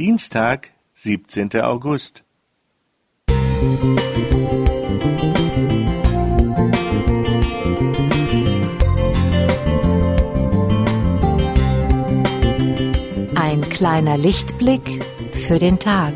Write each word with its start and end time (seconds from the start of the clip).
Dienstag, 0.00 0.70
17. 0.94 1.60
August. 1.60 2.24
Ein 13.34 13.60
kleiner 13.68 14.16
Lichtblick 14.16 15.04
für 15.32 15.58
den 15.58 15.78
Tag. 15.78 16.14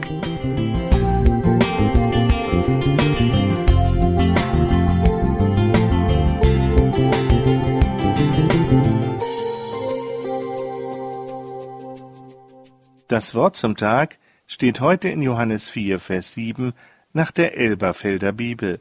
Das 13.08 13.34
Wort 13.34 13.56
zum 13.56 13.76
Tag 13.76 14.18
steht 14.46 14.80
heute 14.80 15.10
in 15.10 15.20
Johannes 15.20 15.68
4, 15.68 15.98
Vers 16.00 16.32
7 16.32 16.72
nach 17.12 17.30
der 17.30 17.54
Elberfelder 17.56 18.32
Bibel. 18.32 18.80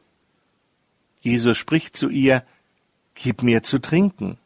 Jesus 1.20 1.58
spricht 1.58 1.98
zu 1.98 2.08
ihr, 2.10 2.44
Gib 3.16 3.44
mir 3.44 3.64
zu 3.64 3.80
trinken. 3.80 4.38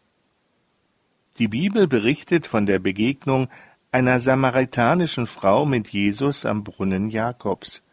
Die 1.37 1.47
Bibel 1.47 1.87
berichtet 1.87 2.47
von 2.47 2.65
der 2.65 2.79
Begegnung 2.79 3.49
einer 3.91 4.19
samaritanischen 4.19 5.27
Frau 5.27 5.65
mit 5.65 5.89
Jesus 5.89 6.45
am 6.45 6.63
Brunnen 6.63 7.11
Jakobs. 7.11 7.83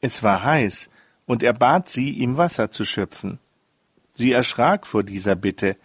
Es 0.00 0.22
war 0.22 0.44
heiß, 0.44 0.88
und 1.26 1.42
er 1.42 1.52
bat 1.52 1.88
sie, 1.88 2.10
ihm 2.10 2.36
Wasser 2.36 2.70
zu 2.70 2.84
schöpfen. 2.84 3.40
Sie 4.14 4.30
erschrak 4.30 4.86
vor 4.86 5.02
dieser 5.02 5.34
Bitte, 5.34 5.76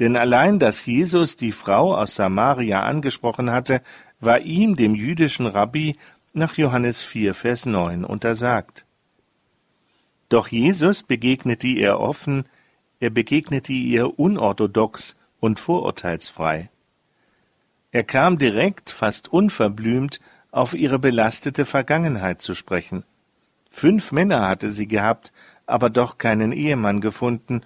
denn 0.00 0.16
allein, 0.16 0.58
dass 0.58 0.84
Jesus 0.84 1.36
die 1.36 1.52
Frau 1.52 1.96
aus 1.96 2.16
Samaria 2.16 2.82
angesprochen 2.82 3.50
hatte, 3.50 3.80
war 4.24 4.40
ihm, 4.40 4.76
dem 4.76 4.94
jüdischen 4.94 5.46
Rabbi, 5.46 5.96
nach 6.32 6.56
Johannes 6.56 7.02
4, 7.02 7.34
Vers 7.34 7.66
9 7.66 8.04
untersagt. 8.04 8.84
Doch 10.28 10.48
Jesus 10.48 11.02
begegnete 11.02 11.66
ihr 11.66 11.98
offen, 11.98 12.44
er 13.00 13.10
begegnete 13.10 13.72
ihr 13.72 14.18
unorthodox 14.18 15.14
und 15.38 15.60
vorurteilsfrei. 15.60 16.70
Er 17.92 18.02
kam 18.02 18.38
direkt, 18.38 18.90
fast 18.90 19.32
unverblümt, 19.32 20.20
auf 20.50 20.74
ihre 20.74 20.98
belastete 20.98 21.66
Vergangenheit 21.66 22.42
zu 22.42 22.54
sprechen. 22.54 23.04
Fünf 23.68 24.12
Männer 24.12 24.48
hatte 24.48 24.70
sie 24.70 24.88
gehabt, 24.88 25.32
aber 25.66 25.90
doch 25.90 26.18
keinen 26.18 26.52
Ehemann 26.52 27.00
gefunden, 27.00 27.62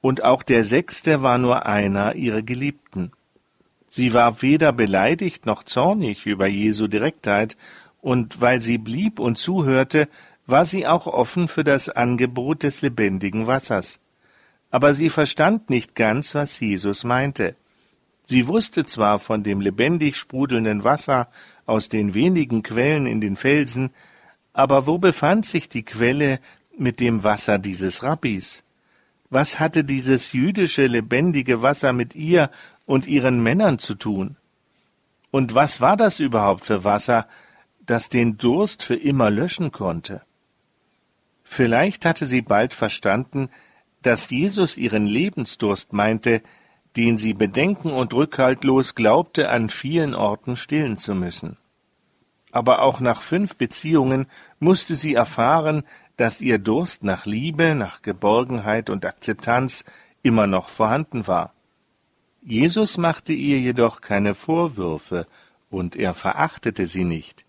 und 0.00 0.24
auch 0.24 0.42
der 0.42 0.64
sechste 0.64 1.22
war 1.22 1.38
nur 1.38 1.66
einer 1.66 2.16
ihrer 2.16 2.42
Geliebten. 2.42 3.12
Sie 3.94 4.14
war 4.14 4.40
weder 4.40 4.72
beleidigt 4.72 5.44
noch 5.44 5.64
zornig 5.64 6.24
über 6.24 6.46
Jesu 6.46 6.86
Direktheit, 6.86 7.58
und 8.00 8.40
weil 8.40 8.62
sie 8.62 8.78
blieb 8.78 9.18
und 9.18 9.36
zuhörte, 9.36 10.08
war 10.46 10.64
sie 10.64 10.86
auch 10.86 11.06
offen 11.06 11.46
für 11.46 11.62
das 11.62 11.90
Angebot 11.90 12.62
des 12.62 12.80
lebendigen 12.80 13.46
Wassers. 13.46 14.00
Aber 14.70 14.94
sie 14.94 15.10
verstand 15.10 15.68
nicht 15.68 15.94
ganz, 15.94 16.34
was 16.34 16.58
Jesus 16.58 17.04
meinte. 17.04 17.54
Sie 18.22 18.48
wusste 18.48 18.86
zwar 18.86 19.18
von 19.18 19.42
dem 19.42 19.60
lebendig 19.60 20.16
sprudelnden 20.16 20.84
Wasser 20.84 21.28
aus 21.66 21.90
den 21.90 22.14
wenigen 22.14 22.62
Quellen 22.62 23.04
in 23.04 23.20
den 23.20 23.36
Felsen, 23.36 23.90
aber 24.54 24.86
wo 24.86 24.96
befand 24.96 25.44
sich 25.44 25.68
die 25.68 25.84
Quelle 25.84 26.40
mit 26.78 26.98
dem 26.98 27.24
Wasser 27.24 27.58
dieses 27.58 28.02
Rabbis? 28.02 28.64
Was 29.28 29.58
hatte 29.60 29.82
dieses 29.82 30.32
jüdische 30.32 30.86
lebendige 30.86 31.62
Wasser 31.62 31.94
mit 31.94 32.14
ihr 32.14 32.50
und 32.86 33.06
ihren 33.06 33.42
Männern 33.42 33.78
zu 33.78 33.94
tun. 33.94 34.36
Und 35.30 35.54
was 35.54 35.80
war 35.80 35.96
das 35.96 36.20
überhaupt 36.20 36.66
für 36.66 36.84
Wasser, 36.84 37.26
das 37.84 38.08
den 38.08 38.36
Durst 38.36 38.82
für 38.82 38.96
immer 38.96 39.30
löschen 39.30 39.72
konnte? 39.72 40.22
Vielleicht 41.42 42.04
hatte 42.04 42.26
sie 42.26 42.42
bald 42.42 42.74
verstanden, 42.74 43.48
dass 44.02 44.30
Jesus 44.30 44.76
ihren 44.76 45.06
Lebensdurst 45.06 45.92
meinte, 45.92 46.42
den 46.96 47.16
sie 47.16 47.34
bedenken 47.34 47.92
und 47.92 48.12
rückhaltlos 48.12 48.94
glaubte, 48.94 49.48
an 49.48 49.68
vielen 49.70 50.14
Orten 50.14 50.56
stillen 50.56 50.96
zu 50.96 51.14
müssen. 51.14 51.56
Aber 52.50 52.82
auch 52.82 53.00
nach 53.00 53.22
fünf 53.22 53.56
Beziehungen 53.56 54.26
musste 54.60 54.94
sie 54.94 55.14
erfahren, 55.14 55.84
dass 56.16 56.42
ihr 56.42 56.58
Durst 56.58 57.02
nach 57.02 57.24
Liebe, 57.24 57.74
nach 57.74 58.02
Geborgenheit 58.02 58.90
und 58.90 59.06
Akzeptanz 59.06 59.84
immer 60.22 60.46
noch 60.46 60.68
vorhanden 60.68 61.26
war. 61.26 61.54
Jesus 62.44 62.98
machte 62.98 63.32
ihr 63.32 63.60
jedoch 63.60 64.00
keine 64.00 64.34
Vorwürfe, 64.34 65.26
und 65.70 65.96
er 65.96 66.12
verachtete 66.12 66.86
sie 66.86 67.04
nicht. 67.04 67.46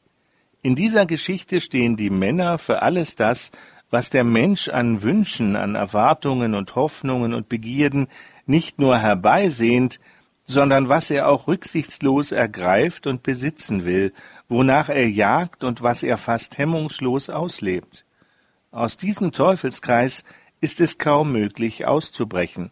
In 0.62 0.76
dieser 0.76 1.06
Geschichte 1.06 1.60
stehen 1.60 1.98
die 1.98 2.10
Männer 2.10 2.58
für 2.58 2.82
alles 2.82 3.16
das, 3.16 3.52
was 3.90 4.10
der 4.10 4.24
Mensch 4.24 4.70
an 4.70 5.04
Wünschen, 5.04 5.56
an 5.56 5.76
Erwartungen 5.76 6.56
und 6.56 6.76
Hoffnungen 6.76 7.34
und 7.34 7.50
Begierden 7.50 8.08
nicht 8.46 8.80
nur 8.80 8.98
herbeisehnt, 8.98 10.00
sondern 10.46 10.90
was 10.90 11.12
er 11.12 11.28
auch 11.28 11.48
rücksichtslos 11.48 12.32
ergreift 12.32 13.08
und 13.08 13.24
besitzen 13.24 13.86
will, 13.86 14.14
wonach 14.48 14.90
er 14.90 15.10
jagt 15.10 15.64
und 15.64 15.84
was 15.84 16.04
er 16.04 16.18
fast 16.18 16.58
hemmungslos 16.58 17.30
auslebt. 17.30 18.06
Aus 18.72 18.98
diesem 18.98 19.32
Teufelskreis 19.32 20.24
ist 20.62 20.82
es 20.82 20.98
kaum 20.98 21.32
möglich 21.32 21.86
auszubrechen. 21.86 22.72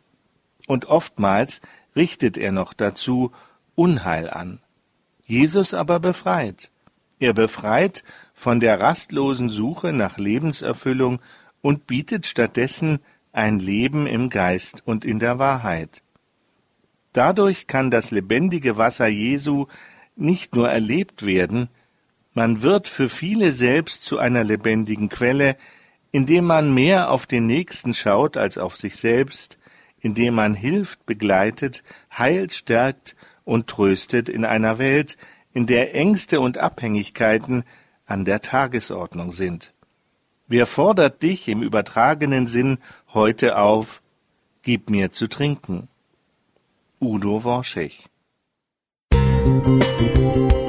Und 0.68 0.86
oftmals 0.86 1.62
richtet 1.96 2.38
er 2.38 2.52
noch 2.52 2.74
dazu 2.74 3.32
Unheil 3.76 4.30
an. 4.30 4.60
Jesus 5.26 5.74
aber 5.74 6.00
befreit. 6.00 6.72
Er 7.20 7.34
befreit 7.34 8.04
von 8.34 8.60
der 8.60 8.80
rastlosen 8.80 9.50
Suche 9.50 9.94
nach 9.94 10.18
Lebenserfüllung 10.18 11.22
und 11.62 11.88
bietet 11.88 12.26
stattdessen 12.26 13.00
ein 13.32 13.60
Leben 13.60 14.08
im 14.08 14.30
Geist 14.30 14.82
und 14.86 15.06
in 15.06 15.20
der 15.20 15.40
Wahrheit. 15.40 16.04
Dadurch 17.14 17.68
kann 17.68 17.92
das 17.92 18.12
lebendige 18.12 18.78
Wasser 18.78 19.08
Jesu 19.08 19.68
nicht 20.16 20.56
nur 20.56 20.70
erlebt 20.70 21.26
werden, 21.26 21.70
man 22.34 22.62
wird 22.62 22.88
für 22.88 23.10
viele 23.10 23.52
selbst 23.52 24.04
zu 24.04 24.18
einer 24.18 24.44
lebendigen 24.44 25.10
Quelle, 25.10 25.58
indem 26.12 26.46
man 26.46 26.74
mehr 26.74 27.12
auf 27.12 27.26
den 27.26 27.46
Nächsten 27.46 27.94
schaut 27.94 28.38
als 28.38 28.58
auf 28.58 28.78
sich 28.78 28.96
selbst, 28.96 29.58
indem 30.02 30.36
man 30.36 30.54
hilft, 30.54 31.06
begleitet, 31.06 31.84
heilt, 32.16 32.54
stärkt 32.54 33.16
und 33.44 33.68
tröstet 33.68 34.30
in 34.30 34.46
einer 34.46 34.78
Welt, 34.80 35.18
in 35.54 35.66
der 35.66 35.96
Ängste 35.96 36.42
und 36.42 36.58
Abhängigkeiten 36.58 37.64
an 38.06 38.26
der 38.26 38.42
Tagesordnung 38.42 39.32
sind. 39.32 39.74
Wer 40.48 40.66
fordert 40.66 41.24
dich 41.24 41.48
im 41.48 41.62
übertragenen 41.62 42.48
Sinn 42.48 42.80
heute 43.14 43.58
auf, 43.58 44.02
gib 44.64 44.90
mir 44.90 45.12
zu 45.12 45.28
trinken? 45.28 45.88
Udo 47.00 47.44
Worschech 47.44 48.10
Musik 49.14 50.61